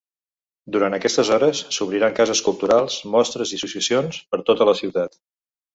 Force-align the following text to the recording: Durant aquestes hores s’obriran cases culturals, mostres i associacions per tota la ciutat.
Durant 0.75 0.95
aquestes 0.97 1.29
hores 1.35 1.61
s’obriran 1.77 2.17
cases 2.21 2.43
culturals, 2.49 2.99
mostres 3.19 3.55
i 3.57 3.61
associacions 3.63 4.21
per 4.33 4.45
tota 4.51 4.71
la 4.73 4.79
ciutat. 4.83 5.25